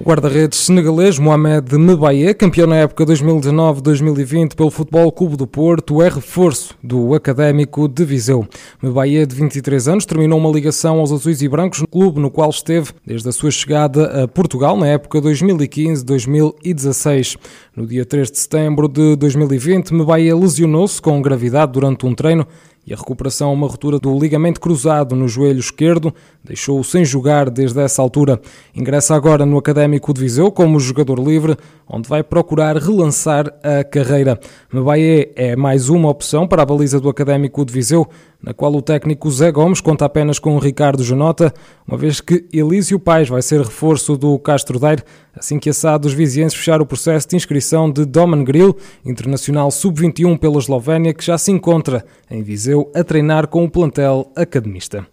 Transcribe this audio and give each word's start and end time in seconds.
O 0.00 0.04
guarda-redes 0.08 0.58
senegalês 0.60 1.18
Mohamed 1.18 1.76
Mebaye, 1.76 2.32
campeão 2.32 2.66
na 2.66 2.76
época 2.76 3.04
2019-2020 3.04 4.54
pelo 4.54 4.70
Futebol 4.70 5.12
Clube 5.12 5.36
do 5.36 5.46
Porto, 5.46 6.00
é 6.00 6.08
reforço 6.08 6.74
do 6.82 7.14
Académico 7.14 7.86
de 7.86 8.02
Viseu. 8.02 8.48
Mebaye, 8.82 9.26
de 9.26 9.34
23 9.34 9.88
anos, 9.88 10.06
terminou 10.06 10.38
uma 10.38 10.50
ligação 10.50 11.00
aos 11.00 11.12
azuis 11.12 11.42
e 11.42 11.48
brancos 11.48 11.82
no 11.82 11.86
clube 11.86 12.18
no 12.18 12.30
qual 12.30 12.48
esteve 12.48 12.92
desde 13.06 13.28
a 13.28 13.32
sua 13.32 13.50
chegada 13.50 14.22
a 14.22 14.28
Portugal 14.28 14.74
na 14.74 14.86
época 14.86 15.20
2015-2016. 15.20 17.36
No 17.76 17.86
dia 17.86 18.06
3 18.06 18.30
de 18.30 18.38
setembro 18.38 18.88
de 18.88 19.16
2020, 19.16 19.92
Mebaye 19.92 20.32
lesionou-se 20.32 21.02
com 21.02 21.20
gravidade 21.20 21.72
durante 21.72 22.06
um 22.06 22.14
treino 22.14 22.46
e 22.90 22.92
a 22.92 22.96
recuperação 22.96 23.50
a 23.50 23.52
uma 23.52 23.68
ruptura 23.68 24.00
do 24.00 24.18
ligamento 24.18 24.60
cruzado 24.60 25.14
no 25.14 25.28
joelho 25.28 25.60
esquerdo 25.60 26.12
deixou-o 26.42 26.82
sem 26.82 27.04
jogar 27.04 27.48
desde 27.48 27.78
essa 27.80 28.02
altura. 28.02 28.40
Ingressa 28.74 29.14
agora 29.14 29.46
no 29.46 29.56
Académico 29.56 30.12
de 30.12 30.20
Viseu 30.20 30.50
como 30.50 30.80
jogador 30.80 31.20
livre, 31.20 31.56
onde 31.88 32.08
vai 32.08 32.24
procurar 32.24 32.76
relançar 32.76 33.46
a 33.62 33.84
carreira. 33.84 34.40
Mebaye 34.72 35.30
é 35.36 35.54
mais 35.54 35.88
uma 35.88 36.08
opção 36.08 36.48
para 36.48 36.62
a 36.62 36.66
baliza 36.66 36.98
do 36.98 37.08
Académico 37.08 37.64
de 37.64 37.72
Viseu, 37.72 38.08
na 38.42 38.54
qual 38.54 38.74
o 38.74 38.82
técnico 38.82 39.30
Zé 39.30 39.52
Gomes 39.52 39.80
conta 39.80 40.06
apenas 40.06 40.38
com 40.38 40.58
Ricardo 40.58 41.04
Janota, 41.04 41.52
uma 41.86 41.98
vez 41.98 42.20
que 42.20 42.46
Elísio 42.52 42.98
Pais 42.98 43.28
vai 43.28 43.42
ser 43.42 43.60
reforço 43.60 44.16
do 44.16 44.38
Castro 44.38 44.78
Daire, 44.78 45.02
assim 45.36 45.58
que 45.58 45.68
assado 45.68 46.08
os 46.08 46.14
vizienses 46.14 46.56
fechar 46.56 46.80
o 46.80 46.86
processo 46.86 47.28
de 47.28 47.36
inscrição 47.36 47.90
de 47.90 48.04
Doman 48.06 48.42
Grill, 48.42 48.76
internacional 49.04 49.70
sub-21 49.70 50.38
pela 50.38 50.58
Eslovénia, 50.58 51.12
que 51.12 51.24
já 51.24 51.36
se 51.36 51.52
encontra 51.52 52.04
em 52.30 52.42
Viseu 52.42 52.79
a 52.94 53.02
treinar 53.02 53.48
com 53.48 53.64
o 53.64 53.70
plantel 53.70 54.30
academista. 54.36 55.04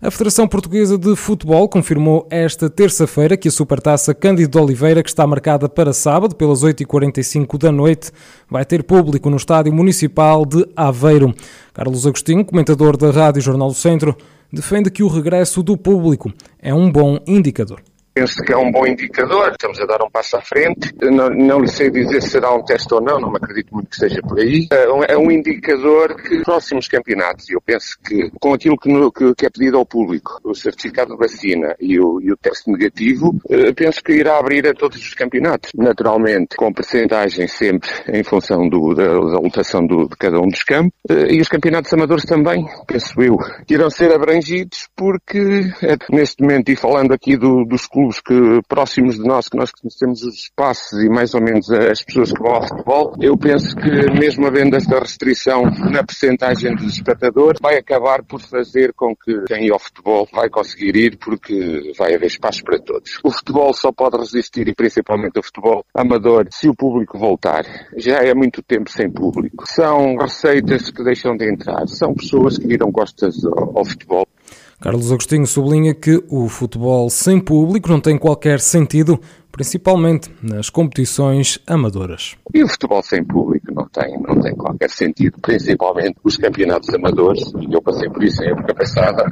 A 0.00 0.10
Federação 0.10 0.46
Portuguesa 0.46 0.98
de 0.98 1.16
Futebol 1.16 1.66
confirmou 1.66 2.26
esta 2.30 2.68
terça-feira 2.68 3.36
que 3.36 3.48
a 3.48 3.50
Supertaça 3.50 4.12
Cândido 4.14 4.60
Oliveira, 4.60 5.02
que 5.02 5.08
está 5.08 5.26
marcada 5.26 5.66
para 5.66 5.94
sábado, 5.94 6.34
pelas 6.34 6.62
8h45 6.62 7.56
da 7.56 7.72
noite, 7.72 8.10
vai 8.50 8.66
ter 8.66 8.82
público 8.82 9.30
no 9.30 9.36
Estádio 9.36 9.72
Municipal 9.72 10.44
de 10.44 10.66
Aveiro. 10.76 11.34
Carlos 11.72 12.06
Agostinho, 12.06 12.44
comentador 12.44 12.98
da 12.98 13.10
Rádio 13.10 13.40
Jornal 13.40 13.68
do 13.68 13.74
Centro, 13.74 14.14
defende 14.52 14.90
que 14.90 15.02
o 15.02 15.08
regresso 15.08 15.62
do 15.62 15.74
público 15.74 16.30
é 16.60 16.74
um 16.74 16.92
bom 16.92 17.18
indicador. 17.26 17.80
Penso 18.14 18.40
que 18.44 18.52
é 18.52 18.56
um 18.56 18.70
bom 18.70 18.86
indicador, 18.86 19.50
estamos 19.50 19.80
a 19.80 19.86
dar 19.86 20.00
um 20.04 20.08
passo 20.08 20.36
à 20.36 20.40
frente. 20.40 20.94
Não, 21.02 21.28
não 21.30 21.58
lhe 21.58 21.66
sei 21.66 21.90
dizer 21.90 22.22
se 22.22 22.30
será 22.30 22.54
um 22.54 22.62
teste 22.62 22.94
ou 22.94 23.00
não, 23.00 23.18
não 23.18 23.28
me 23.28 23.38
acredito 23.38 23.74
muito 23.74 23.88
que 23.88 23.96
esteja 23.96 24.22
por 24.22 24.38
aí. 24.38 24.68
É 25.08 25.18
um 25.18 25.32
indicador 25.32 26.14
que 26.22 26.42
próximos 26.44 26.86
campeonatos, 26.86 27.50
eu 27.50 27.60
penso 27.60 27.98
que 28.06 28.30
com 28.40 28.54
aquilo 28.54 28.78
que, 28.78 28.88
no, 28.88 29.10
que, 29.10 29.34
que, 29.34 29.46
é 29.46 29.50
pedido 29.50 29.78
ao 29.78 29.84
público, 29.84 30.38
o 30.44 30.54
certificado 30.54 31.10
de 31.10 31.18
vacina 31.18 31.74
e 31.80 31.98
o, 31.98 32.20
e 32.20 32.30
o 32.30 32.36
teste 32.36 32.70
negativo, 32.70 33.34
eh, 33.50 33.72
penso 33.72 34.00
que 34.00 34.12
irá 34.12 34.38
abrir 34.38 34.64
a 34.68 34.74
todos 34.74 34.96
os 34.98 35.14
campeonatos. 35.14 35.72
Naturalmente, 35.74 36.54
com 36.56 36.72
percentagem 36.72 37.48
sempre 37.48 37.90
em 38.12 38.22
função 38.22 38.68
do, 38.68 38.94
da, 38.94 39.08
da 39.08 39.40
lotação 39.40 39.84
do, 39.84 40.08
de 40.08 40.16
cada 40.16 40.38
um 40.38 40.46
dos 40.46 40.62
campos, 40.62 40.96
eh, 41.10 41.34
e 41.34 41.40
os 41.40 41.48
campeonatos 41.48 41.92
amadores 41.92 42.24
também, 42.24 42.64
penso 42.86 43.20
eu, 43.20 43.36
irão 43.68 43.90
ser 43.90 44.12
abrangidos 44.12 44.88
porque, 44.94 45.72
é, 45.82 45.96
neste 46.14 46.42
momento, 46.42 46.68
e 46.68 46.76
falando 46.76 47.12
aqui 47.12 47.36
do, 47.36 47.64
dos 47.64 47.86
clubes, 47.86 48.03
clubes 48.04 48.20
que, 48.20 48.60
próximos 48.68 49.16
de 49.16 49.22
nós, 49.22 49.48
que 49.48 49.56
nós 49.56 49.70
conhecemos 49.70 50.22
os 50.22 50.34
espaços 50.34 51.02
e 51.02 51.08
mais 51.08 51.34
ou 51.34 51.40
menos 51.40 51.70
as 51.70 52.02
pessoas 52.02 52.32
que 52.32 52.42
vão 52.42 52.54
ao 52.54 52.68
futebol, 52.68 53.14
eu 53.20 53.36
penso 53.36 53.74
que 53.76 53.90
mesmo 54.12 54.46
havendo 54.46 54.76
esta 54.76 54.98
restrição 54.98 55.64
na 55.90 56.04
percentagem 56.04 56.74
dos 56.74 56.94
espectadores, 56.94 57.60
vai 57.60 57.76
acabar 57.76 58.22
por 58.22 58.40
fazer 58.40 58.92
com 58.94 59.14
que 59.14 59.42
quem 59.46 59.66
ir 59.66 59.72
ao 59.72 59.78
futebol 59.78 60.28
vai 60.32 60.48
conseguir 60.48 60.96
ir 60.96 61.18
porque 61.18 61.92
vai 61.96 62.14
haver 62.14 62.26
espaço 62.26 62.62
para 62.62 62.78
todos. 62.78 63.18
O 63.22 63.30
futebol 63.30 63.72
só 63.72 63.92
pode 63.92 64.16
resistir, 64.16 64.68
e 64.68 64.74
principalmente 64.74 65.38
o 65.38 65.42
futebol 65.42 65.84
amador, 65.94 66.46
se 66.50 66.68
o 66.68 66.74
público 66.74 67.18
voltar. 67.18 67.64
Já 67.96 68.18
é 68.18 68.34
muito 68.34 68.62
tempo 68.62 68.90
sem 68.90 69.10
público. 69.10 69.64
São 69.66 70.16
receitas 70.16 70.90
que 70.90 71.02
deixam 71.02 71.36
de 71.36 71.50
entrar. 71.50 71.86
São 71.88 72.14
pessoas 72.14 72.58
que 72.58 72.66
viram 72.66 72.90
costas 72.92 73.44
ao, 73.44 73.78
ao 73.78 73.84
futebol. 73.84 74.26
Carlos 74.80 75.10
Agostinho 75.10 75.46
sublinha 75.46 75.94
que 75.94 76.22
o 76.28 76.48
futebol 76.48 77.08
sem 77.08 77.40
público 77.40 77.88
não 77.88 78.00
tem 78.00 78.18
qualquer 78.18 78.60
sentido, 78.60 79.20
principalmente 79.54 80.28
nas 80.42 80.68
competições 80.68 81.60
amadoras. 81.64 82.36
E 82.52 82.64
o 82.64 82.68
futebol 82.68 83.00
sem 83.04 83.22
público 83.22 83.72
não 83.72 83.88
tem, 83.88 84.20
não 84.20 84.40
tem 84.40 84.52
qualquer 84.56 84.90
sentido, 84.90 85.38
principalmente 85.40 86.16
os 86.24 86.36
campeonatos 86.36 86.92
amadores, 86.92 87.52
eu 87.70 87.80
passei 87.80 88.10
por 88.10 88.24
isso 88.24 88.42
em 88.42 88.48
época 88.48 88.74
passada, 88.74 89.24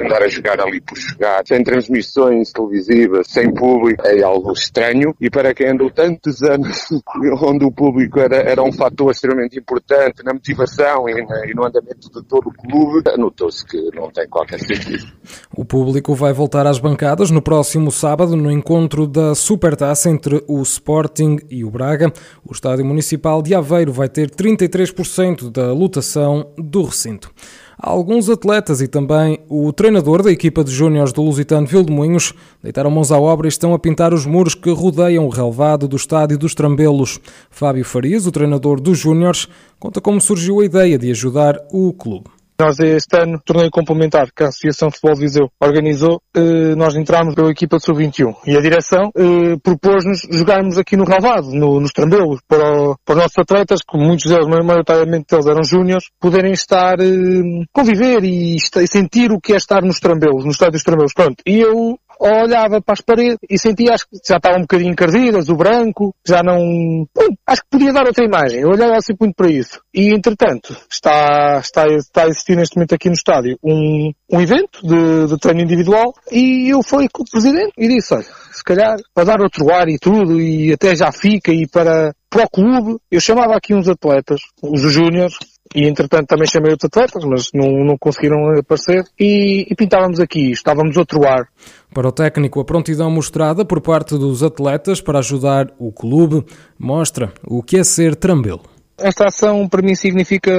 andar 0.00 0.22
a 0.22 0.28
jogar 0.28 0.58
ali 0.60 0.80
por 0.80 0.96
jogar, 0.96 1.42
sem 1.46 1.62
transmissões 1.62 2.52
televisivas, 2.52 3.26
sem 3.28 3.52
público, 3.52 4.02
é 4.06 4.22
algo 4.22 4.50
estranho, 4.52 5.14
e 5.20 5.28
para 5.28 5.52
quem 5.52 5.68
andou 5.68 5.90
tantos 5.90 6.42
anos 6.42 6.88
onde 7.42 7.64
o 7.66 7.70
público 7.70 8.18
era, 8.18 8.36
era 8.36 8.62
um 8.62 8.72
fator 8.72 9.10
extremamente 9.10 9.58
importante 9.58 10.24
na 10.24 10.32
motivação 10.32 11.06
e, 11.06 11.22
na, 11.26 11.46
e 11.46 11.54
no 11.54 11.66
andamento 11.66 12.10
de 12.10 12.22
todo 12.26 12.48
o 12.48 12.52
clube, 12.52 13.02
notou-se 13.18 13.64
que 13.66 13.76
não 13.94 14.10
tem 14.10 14.26
qualquer 14.26 14.58
sentido. 14.58 15.06
O 15.54 15.66
público 15.66 16.14
vai 16.14 16.32
voltar 16.32 16.66
às 16.66 16.78
bancadas 16.78 17.30
no 17.30 17.42
próximo 17.42 17.92
sábado 17.92 18.34
no 18.36 18.50
encontro 18.50 19.06
da 19.06 19.34
Supertaça 19.50 20.08
entre 20.08 20.44
o 20.46 20.62
Sporting 20.62 21.40
e 21.50 21.64
o 21.64 21.70
Braga. 21.72 22.12
O 22.46 22.52
Estádio 22.52 22.84
Municipal 22.84 23.42
de 23.42 23.52
Aveiro 23.52 23.92
vai 23.92 24.08
ter 24.08 24.30
33% 24.30 25.50
da 25.50 25.72
lotação 25.72 26.46
do 26.56 26.84
recinto. 26.84 27.32
Alguns 27.76 28.30
atletas 28.30 28.80
e 28.80 28.86
também 28.86 29.40
o 29.48 29.72
treinador 29.72 30.22
da 30.22 30.30
equipa 30.30 30.62
de 30.62 30.70
júniores 30.70 31.12
do 31.12 31.20
Lusitano 31.22 31.66
Vildemunhos 31.66 32.32
deitaram 32.62 32.92
mãos 32.92 33.10
à 33.10 33.18
obra 33.18 33.48
e 33.48 33.50
estão 33.50 33.74
a 33.74 33.78
pintar 33.80 34.14
os 34.14 34.24
muros 34.24 34.54
que 34.54 34.70
rodeiam 34.70 35.26
o 35.26 35.30
relevado 35.30 35.88
do 35.88 35.96
estádio 35.96 36.38
dos 36.38 36.54
Trambelos. 36.54 37.18
Fábio 37.50 37.84
Farias, 37.84 38.28
o 38.28 38.30
treinador 38.30 38.80
dos 38.80 39.00
júniores, 39.00 39.48
conta 39.80 40.00
como 40.00 40.20
surgiu 40.20 40.60
a 40.60 40.64
ideia 40.64 40.96
de 40.96 41.10
ajudar 41.10 41.58
o 41.72 41.92
clube. 41.92 42.30
Nós 42.60 42.78
este 42.78 43.16
ano, 43.18 43.40
torneio 43.42 43.70
complementar 43.70 44.30
que 44.36 44.44
a 44.44 44.48
Associação 44.48 44.88
de 44.88 44.96
Futebol 44.96 45.14
de 45.14 45.20
Viseu 45.20 45.50
organizou, 45.58 46.20
eh, 46.36 46.74
nós 46.76 46.94
entramos 46.94 47.34
pela 47.34 47.50
equipa 47.50 47.78
de 47.78 47.84
sub-21 47.86 48.34
e 48.46 48.54
a 48.54 48.60
direção 48.60 49.10
eh, 49.16 49.56
propôs-nos 49.62 50.28
jogarmos 50.30 50.76
aqui 50.76 50.94
no 50.94 51.04
Ralvado, 51.04 51.48
no, 51.54 51.80
nos 51.80 51.90
Trambelos, 51.90 52.38
para, 52.46 52.96
para 53.02 53.14
os 53.14 53.16
nossos 53.16 53.38
atletas, 53.38 53.80
que 53.80 53.96
muitos 53.96 54.30
deles, 54.30 54.46
maioritariamente 54.46 55.24
deles 55.30 55.46
eram 55.46 55.64
júniores, 55.64 56.04
poderem 56.20 56.52
estar, 56.52 57.00
eh, 57.00 57.64
conviver 57.72 58.24
e, 58.24 58.56
e, 58.56 58.86
sentir 58.86 59.32
o 59.32 59.40
que 59.40 59.54
é 59.54 59.56
estar 59.56 59.80
nos 59.80 59.98
Trambelos, 59.98 60.44
no 60.44 60.50
estádio 60.50 60.72
dos 60.72 60.82
Trambelos. 60.82 61.14
Pronto. 61.14 61.36
E 61.46 61.60
eu 61.60 61.96
olhava 62.20 62.80
para 62.80 62.92
as 62.92 63.00
paredes 63.00 63.38
e 63.48 63.58
sentia 63.58 63.94
acho 63.94 64.06
que 64.08 64.18
já 64.26 64.36
estavam 64.36 64.58
um 64.58 64.62
bocadinho 64.62 64.92
encardidas, 64.92 65.48
o 65.48 65.56
branco, 65.56 66.14
já 66.26 66.42
não... 66.42 67.06
Bom, 67.14 67.34
acho 67.46 67.62
que 67.62 67.68
podia 67.70 67.92
dar 67.92 68.06
outra 68.06 68.24
imagem. 68.24 68.60
Eu 68.60 68.68
olhava 68.68 68.96
assim 68.96 69.14
muito 69.18 69.34
para 69.34 69.50
isso. 69.50 69.80
E, 69.94 70.14
entretanto, 70.14 70.76
está, 70.90 71.58
está, 71.60 71.86
está 71.86 72.24
a 72.24 72.28
existir 72.28 72.56
neste 72.56 72.76
momento 72.76 72.94
aqui 72.94 73.08
no 73.08 73.14
estádio 73.14 73.58
um, 73.62 74.12
um 74.30 74.40
evento 74.40 74.80
de, 74.82 75.28
de 75.28 75.38
treino 75.38 75.62
individual 75.62 76.12
e 76.30 76.68
eu 76.68 76.82
fui 76.82 77.08
com 77.12 77.22
o 77.22 77.30
presidente 77.30 77.72
e 77.76 77.88
disse, 77.88 78.14
olha, 78.14 78.26
se 78.52 78.64
calhar, 78.64 78.96
para 79.14 79.24
dar 79.24 79.40
outro 79.40 79.72
ar 79.72 79.88
e 79.88 79.98
tudo, 79.98 80.40
e 80.40 80.72
até 80.72 80.94
já 80.94 81.10
fica, 81.10 81.52
e 81.52 81.66
para, 81.66 82.14
para 82.28 82.44
o 82.44 82.50
clube, 82.50 82.98
eu 83.10 83.20
chamava 83.20 83.56
aqui 83.56 83.74
uns 83.74 83.88
atletas, 83.88 84.40
os 84.62 84.80
júniores, 84.80 85.34
e 85.74 85.86
entretanto 85.86 86.26
também 86.26 86.46
chamei 86.46 86.72
outros 86.72 86.88
atletas, 86.88 87.24
mas 87.24 87.50
não, 87.54 87.84
não 87.84 87.96
conseguiram 87.98 88.58
aparecer 88.58 89.04
e, 89.18 89.66
e 89.70 89.74
pintávamos 89.74 90.20
aqui, 90.20 90.50
estávamos 90.50 90.96
outro 90.96 91.26
ar. 91.26 91.48
Para 91.92 92.08
o 92.08 92.12
técnico, 92.12 92.60
a 92.60 92.64
prontidão 92.64 93.10
mostrada 93.10 93.64
por 93.64 93.80
parte 93.80 94.16
dos 94.16 94.42
atletas 94.42 95.00
para 95.00 95.18
ajudar 95.18 95.72
o 95.78 95.92
clube 95.92 96.44
mostra 96.78 97.32
o 97.44 97.62
que 97.62 97.78
é 97.78 97.84
ser 97.84 98.14
trambelo. 98.14 98.62
Esta 99.02 99.28
ação 99.28 99.66
para 99.66 99.80
mim 99.80 99.94
significa 99.94 100.52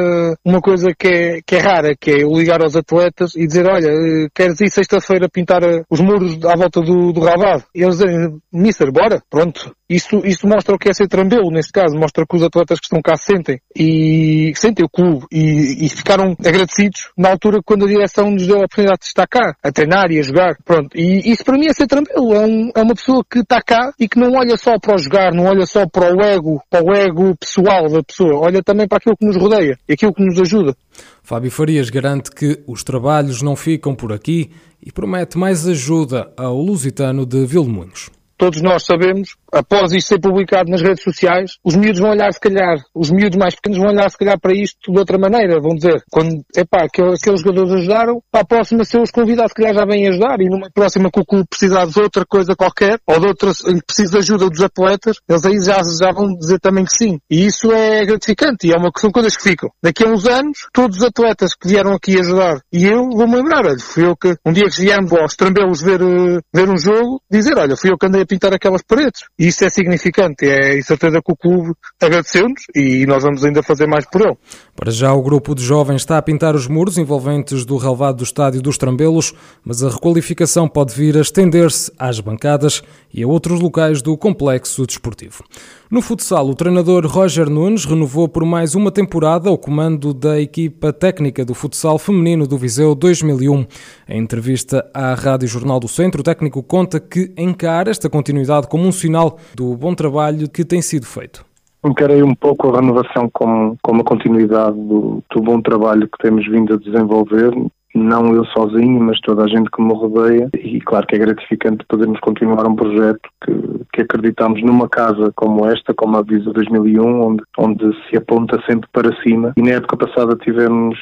uma 0.44 0.60
coisa 0.60 0.94
que 0.98 1.08
é, 1.08 1.42
que 1.46 1.56
é 1.56 1.60
rara, 1.60 1.96
que 1.96 2.10
é 2.10 2.18
ligar 2.24 2.62
aos 2.62 2.76
atletas 2.76 3.36
e 3.36 3.46
dizer, 3.46 3.68
olha, 3.70 3.88
queres 4.34 4.60
ir 4.62 4.72
sexta-feira 4.72 5.30
pintar 5.30 5.62
os 5.90 6.02
muros 6.02 6.44
à 6.44 6.56
volta 6.56 6.82
do, 6.82 7.14
do 7.14 7.22
Ravado? 7.22 7.64
E 7.76 7.84
eles 7.84 8.00
dizem, 8.00 8.42
Mister, 8.52 8.92
bora, 8.92 9.22
pronto. 9.30 9.76
Isso, 9.92 10.22
isso 10.24 10.48
mostra 10.48 10.74
o 10.74 10.80
que 10.80 10.88
é 10.88 10.94
ser 10.94 11.10
trambelo, 11.10 11.52
neste 11.52 11.74
caso, 11.74 11.98
mostra 11.98 12.26
que 12.26 12.36
os 12.38 12.42
atletas 12.42 12.80
que 12.80 12.86
estão 12.86 13.02
cá 13.02 13.18
sentem. 13.18 13.60
E 13.76 14.54
sentem 14.56 14.86
o 14.86 14.90
clube. 14.90 15.26
E, 15.30 15.86
e 15.86 15.90
ficaram 15.90 16.32
agradecidos 16.40 17.12
na 17.18 17.30
altura 17.32 17.60
quando 17.62 17.84
a 17.84 17.90
direção 17.90 18.32
nos 18.32 18.48
deu 18.48 18.56
a 18.56 18.66
oportunidade 18.66 19.02
de 19.02 19.08
estar 19.08 19.28
cá, 19.28 19.54
a 19.62 19.70
treinar 19.70 20.10
e 20.10 20.20
a 20.20 20.22
jogar, 20.22 20.56
pronto. 20.64 20.98
E 20.98 21.30
isso 21.30 21.44
para 21.44 21.58
mim 21.58 21.68
é 21.68 21.74
ser 21.74 21.88
trambelo, 21.88 22.34
é, 22.34 22.40
um, 22.40 22.72
é 22.74 22.82
uma 22.82 22.96
pessoa 22.96 23.22
que 23.30 23.40
está 23.40 23.62
cá 23.62 23.92
e 24.00 24.08
que 24.08 24.18
não 24.18 24.32
olha 24.32 24.56
só 24.56 24.80
para 24.80 24.96
o 24.96 24.98
jogar, 24.98 25.34
não 25.34 25.44
olha 25.44 25.66
só 25.66 25.86
para 25.86 26.16
o 26.16 26.22
ego, 26.22 26.62
para 26.70 26.86
o 26.86 26.94
ego 26.96 27.36
pessoal 27.36 27.90
da 27.90 28.02
pessoa, 28.02 28.40
olha 28.40 28.64
também 28.64 28.88
para 28.88 28.98
aquilo 28.98 29.18
que 29.18 29.26
nos 29.26 29.36
rodeia 29.36 29.78
e 29.90 29.94
aquilo 29.94 30.14
que 30.14 30.24
nos 30.24 30.40
ajuda. 30.40 30.74
Fábio 31.22 31.52
Farias 31.52 31.90
garante 31.90 32.32
que 32.32 32.64
os 32.66 32.82
trabalhos 32.82 33.42
não 33.42 33.58
ficam 33.58 33.94
por 33.94 34.14
aqui 34.14 34.52
e 34.82 34.90
promete 34.90 35.38
mais 35.38 35.68
ajuda 35.68 36.32
ao 36.38 36.56
Lusitano 36.56 37.26
de 37.26 37.46
Vilmoinhos 37.46 38.10
todos 38.42 38.60
nós 38.60 38.84
sabemos, 38.84 39.36
após 39.52 39.92
isto 39.92 40.08
ser 40.08 40.20
publicado 40.20 40.70
nas 40.70 40.82
redes 40.82 41.04
sociais, 41.04 41.52
os 41.64 41.76
miúdos 41.76 42.00
vão 42.00 42.12
olhar 42.12 42.32
se 42.32 42.40
calhar, 42.40 42.78
os 42.96 43.12
miúdos 43.12 43.38
mais 43.38 43.56
pequenos 43.56 43.80
vão 43.80 43.90
olhar 43.90 44.10
se 44.10 44.18
calhar 44.18 44.40
para 44.40 44.54
isto 44.54 44.92
de 44.92 44.98
outra 44.98 45.18
maneira, 45.18 45.60
vão 45.60 45.76
dizer, 45.76 46.02
quando, 46.10 46.44
epá, 46.56 46.84
aqueles, 46.84 47.20
aqueles 47.22 47.42
jogadores 47.42 47.74
ajudaram, 47.74 48.22
para 48.32 48.42
a 48.42 48.46
próxima 48.46 48.84
ser 48.86 49.02
os 49.02 49.12
convidados 49.12 49.52
se 49.52 49.56
calhar 49.56 49.74
já 49.74 49.86
vêm 49.86 50.08
ajudar 50.08 50.40
e 50.40 50.50
numa 50.50 50.70
próxima 50.74 51.10
que 51.12 51.20
o 51.20 51.26
clube 51.26 51.48
precisar 51.50 51.86
de 51.86 52.00
outra 52.00 52.26
coisa 52.26 52.56
qualquer, 52.56 53.00
ou 53.06 53.20
de 53.20 53.28
outra, 53.28 53.52
precisa 53.86 54.12
de 54.12 54.18
ajuda 54.18 54.50
dos 54.50 54.62
atletas, 54.62 55.18
eles 55.28 55.46
aí 55.46 55.60
já, 55.62 55.82
já 56.00 56.12
vão 56.12 56.34
dizer 56.34 56.60
também 56.60 56.86
que 56.86 56.94
sim. 56.94 57.20
E 57.30 57.46
isso 57.46 57.72
é 57.72 58.06
gratificante 58.06 58.68
e 58.68 58.74
é 58.74 58.78
uma, 58.78 58.92
são 58.98 59.12
coisas 59.12 59.36
que 59.36 59.44
ficam. 59.44 59.70
Daqui 59.84 60.06
a 60.06 60.10
uns 60.10 60.26
anos, 60.26 60.60
todos 60.74 60.98
os 60.98 61.04
atletas 61.04 61.54
que 61.56 61.68
vieram 61.68 61.94
aqui 61.94 62.20
ajudar 62.20 62.60
e 62.72 62.86
eu 62.86 63.10
vou-me 63.10 63.36
lembrar, 63.36 63.66
olha, 63.66 63.80
fui 63.80 64.06
eu 64.06 64.16
que, 64.16 64.36
um 64.46 64.54
dia 64.54 64.70
que 64.70 64.82
viemos 64.82 65.12
aos 65.14 65.36
Trambelos 65.36 65.82
ver, 65.82 66.02
eh, 66.02 66.40
ver 66.54 66.70
um 66.70 66.78
jogo, 66.78 67.22
dizer, 67.30 67.58
olha, 67.58 67.76
fui 67.76 67.92
eu 67.92 67.98
que 67.98 68.06
andei 68.06 68.22
a 68.22 68.26
pintar 68.26 68.54
aquelas 68.54 68.82
paredes. 68.82 69.22
E 69.42 69.48
isso 69.48 69.66
é 69.66 69.70
significante. 69.72 70.46
É 70.46 70.80
certeza 70.84 71.20
que 71.20 71.32
o 71.32 71.36
clube 71.36 71.74
agradeceu-nos 72.00 72.62
e 72.76 73.08
nós 73.08 73.24
vamos 73.24 73.44
ainda 73.44 73.64
fazer 73.64 73.88
mais 73.88 74.06
por 74.06 74.22
ele. 74.22 74.38
Para 74.76 74.92
já, 74.92 75.12
o 75.14 75.22
grupo 75.24 75.56
de 75.56 75.64
jovens 75.64 76.02
está 76.02 76.20
a 76.20 76.22
pintar 76.22 76.56
os 76.56 76.68
muros 76.68 77.00
envolventes 77.00 77.66
do 77.66 77.76
relevado 77.76 78.18
do 78.18 78.24
estádio 78.24 78.62
dos 78.62 78.78
Trambelos, 78.78 79.34
mas 79.66 79.84
a 79.84 79.90
requalificação 79.90 80.68
pode 80.68 80.94
vir 80.94 81.18
a 81.18 81.22
estender-se 81.22 81.92
às 81.98 82.20
bancadas 82.20 82.84
e 83.12 83.24
a 83.24 83.28
outros 83.28 83.60
locais 83.60 84.04
do 84.04 84.16
complexo 84.16 84.86
desportivo. 84.86 85.44
No 85.90 86.02
futsal, 86.02 86.48
o 86.48 86.56
treinador 86.56 87.06
Roger 87.06 87.50
Nunes 87.50 87.84
renovou 87.84 88.28
por 88.28 88.46
mais 88.46 88.76
uma 88.76 88.92
temporada 88.92 89.52
o 89.52 89.58
comando 89.58 90.14
da 90.14 90.40
equipa 90.40 90.94
técnica 90.94 91.44
do 91.44 91.54
futsal 91.54 92.00
feminino 92.00 92.48
do 92.48 92.58
Viseu 92.58 92.96
2001. 92.96 93.66
Em 94.08 94.22
entrevista 94.22 94.90
à 94.94 95.14
Rádio 95.14 95.50
Jornal 95.50 95.82
do 95.82 95.90
Centro, 95.90 96.22
o 96.22 96.24
técnico 96.24 96.64
conta 96.64 96.98
que 96.98 97.34
encara 97.38 97.92
esta 97.92 98.10
continuidade 98.10 98.68
como 98.68 98.88
um 98.88 98.92
sinal 98.92 99.31
do 99.56 99.76
bom 99.76 99.94
trabalho 99.94 100.50
que 100.50 100.64
tem 100.64 100.82
sido 100.82 101.06
feito. 101.06 101.46
Encarei 101.84 102.22
um 102.22 102.36
pouco 102.36 102.70
a 102.70 102.80
renovação 102.80 103.30
como, 103.34 103.76
como 103.82 104.02
a 104.02 104.06
continuidade 104.06 104.78
do, 104.78 105.24
do 105.34 105.42
bom 105.42 105.60
trabalho 105.62 106.08
que 106.08 106.18
temos 106.20 106.48
vindo 106.48 106.76
a 106.76 106.78
desenvolver 106.78 107.52
não 107.94 108.34
eu 108.34 108.46
sozinho, 108.46 109.00
mas 109.02 109.20
toda 109.22 109.44
a 109.44 109.48
gente 109.48 109.70
que 109.70 109.82
me 109.82 109.94
rodeia. 109.94 110.50
E 110.58 110.80
claro 110.82 111.06
que 111.08 111.16
é 111.16 111.20
gratificante 111.20 111.86
podermos 111.88 112.20
continuar 112.20 112.66
um 112.66 112.76
projeto 112.76 113.22
que, 113.44 113.52
que 113.94 114.02
acreditamos 114.02 114.62
numa 114.64 114.88
casa 114.88 115.32
como 115.36 115.66
esta, 115.68 115.94
como 115.94 116.18
a 116.18 116.22
Visa 116.22 116.52
2001, 116.52 117.22
onde, 117.22 117.44
onde 117.58 118.10
se 118.10 118.18
aponta 118.18 118.62
sempre 118.66 118.90
para 118.94 119.16
cima. 119.22 119.54
E 119.58 119.62
na 119.62 119.72
época 119.72 119.98
passada 119.98 120.36
tivemos 120.38 120.98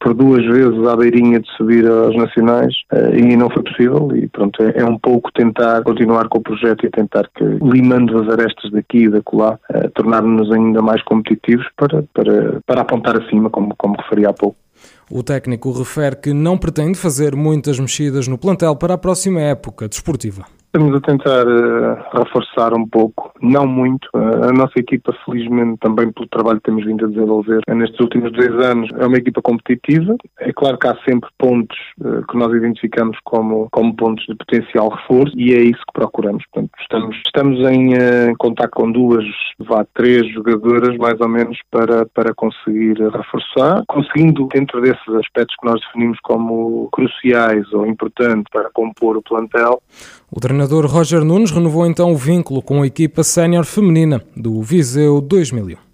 por 0.00 0.14
duas 0.14 0.44
vezes 0.44 0.86
à 0.86 0.96
beirinha 0.96 1.40
de 1.40 1.48
subir 1.56 1.86
aos 1.86 2.16
nacionais 2.16 2.74
eh, 2.92 3.18
e 3.18 3.36
não 3.36 3.50
foi 3.50 3.62
possível 3.62 4.10
e 4.14 4.28
pronto, 4.28 4.62
é, 4.62 4.80
é, 4.80 4.84
um 4.84 4.98
pouco 4.98 5.30
tentar 5.32 5.82
continuar 5.82 6.28
com 6.28 6.38
o 6.38 6.42
projeto 6.42 6.86
e 6.86 6.90
tentar 6.90 7.28
que, 7.34 7.44
limando 7.44 8.18
as 8.20 8.28
arestas 8.28 8.70
daqui 8.70 9.04
e 9.04 9.08
da 9.10 9.20
colar, 9.22 9.58
eh, 9.70 9.88
tornar-nos 9.94 10.50
ainda 10.52 10.80
mais 10.80 11.02
competitivos 11.02 11.66
para, 11.76 12.02
para, 12.14 12.60
para 12.66 12.80
apontar 12.80 13.16
acima, 13.16 13.50
como, 13.50 13.74
como 13.76 13.96
referi 13.96 14.26
há 14.26 14.32
pouco. 14.32 14.56
O 15.10 15.22
técnico 15.22 15.72
refere 15.72 16.16
que 16.16 16.32
não 16.32 16.56
pretende 16.56 16.96
fazer 16.96 17.34
muitas 17.34 17.78
mexidas 17.78 18.28
no 18.28 18.38
plantel 18.38 18.76
para 18.76 18.94
a 18.94 18.98
próxima 18.98 19.40
época 19.40 19.88
desportiva. 19.88 20.44
Estamos 20.72 20.94
a 20.94 21.00
tentar 21.00 21.48
uh, 21.48 21.96
reforçar 22.16 22.72
um 22.72 22.86
pouco, 22.86 23.32
não 23.42 23.66
muito. 23.66 24.08
Uh, 24.14 24.50
a 24.50 24.52
nossa 24.52 24.78
equipa, 24.78 25.12
felizmente, 25.24 25.80
também 25.80 26.12
pelo 26.12 26.28
trabalho 26.28 26.58
que 26.58 26.70
temos 26.70 26.86
vindo 26.86 27.06
a 27.06 27.08
desenvolver 27.08 27.60
nestes 27.68 27.98
últimos 27.98 28.30
dois 28.30 28.54
anos, 28.64 28.88
é 28.96 29.04
uma 29.04 29.16
equipa 29.16 29.42
competitiva. 29.42 30.14
É 30.38 30.52
claro 30.52 30.78
que 30.78 30.86
há 30.86 30.96
sempre 31.04 31.28
pontos 31.36 31.76
uh, 32.00 32.24
que 32.24 32.38
nós 32.38 32.54
identificamos 32.54 33.18
como, 33.24 33.66
como 33.72 33.96
pontos 33.96 34.24
de 34.26 34.36
potencial 34.36 34.90
reforço 34.90 35.36
e 35.36 35.52
é 35.54 35.60
isso 35.60 35.80
que 35.88 35.92
procuramos. 35.92 36.44
Portanto, 36.52 36.70
estamos, 36.80 37.16
estamos 37.26 37.58
em 37.68 37.94
uh, 37.94 38.36
contato 38.38 38.70
com 38.70 38.92
duas, 38.92 39.24
vá, 39.58 39.84
três 39.92 40.32
jogadoras, 40.32 40.96
mais 40.98 41.20
ou 41.20 41.28
menos, 41.28 41.58
para, 41.68 42.06
para 42.06 42.32
conseguir 42.32 42.94
reforçar, 43.10 43.82
conseguindo, 43.88 44.46
dentro 44.46 44.80
desses 44.80 45.14
aspectos 45.16 45.56
que 45.60 45.66
nós 45.66 45.80
definimos 45.80 46.20
como 46.22 46.88
cruciais 46.92 47.66
ou 47.72 47.84
importantes 47.88 48.44
para 48.52 48.70
compor 48.70 49.16
o 49.16 49.22
plantel, 49.22 49.82
o 50.32 50.38
treinador 50.60 50.86
Roger 50.86 51.24
Nunes 51.24 51.50
renovou 51.50 51.86
então 51.86 52.12
o 52.12 52.16
vínculo 52.16 52.60
com 52.60 52.82
a 52.82 52.86
equipa 52.86 53.24
sénior 53.24 53.64
feminina 53.64 54.22
do 54.36 54.60
Viseu 54.60 55.18
2001. 55.18 55.89